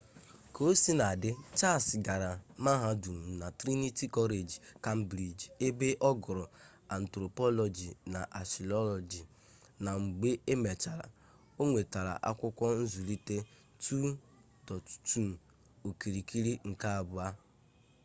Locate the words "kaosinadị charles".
0.55-1.87